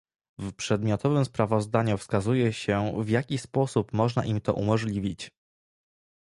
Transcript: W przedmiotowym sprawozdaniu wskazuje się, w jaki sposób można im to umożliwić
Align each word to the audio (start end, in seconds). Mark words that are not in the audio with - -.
W 0.39 0.53
przedmiotowym 0.53 1.25
sprawozdaniu 1.25 1.97
wskazuje 1.97 2.53
się, 2.53 2.93
w 3.03 3.09
jaki 3.09 3.37
sposób 3.37 3.93
można 3.93 4.25
im 4.25 4.41
to 4.41 4.53
umożliwić 4.53 5.31